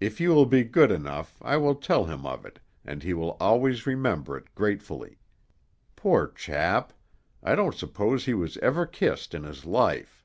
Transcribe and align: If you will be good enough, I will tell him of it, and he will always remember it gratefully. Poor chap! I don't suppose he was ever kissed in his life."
If 0.00 0.20
you 0.20 0.30
will 0.30 0.46
be 0.46 0.64
good 0.64 0.90
enough, 0.90 1.38
I 1.40 1.58
will 1.58 1.76
tell 1.76 2.06
him 2.06 2.26
of 2.26 2.44
it, 2.44 2.58
and 2.84 3.04
he 3.04 3.14
will 3.14 3.36
always 3.38 3.86
remember 3.86 4.36
it 4.36 4.52
gratefully. 4.56 5.20
Poor 5.94 6.26
chap! 6.32 6.92
I 7.40 7.54
don't 7.54 7.76
suppose 7.76 8.24
he 8.24 8.34
was 8.34 8.56
ever 8.56 8.84
kissed 8.84 9.32
in 9.32 9.44
his 9.44 9.64
life." 9.64 10.24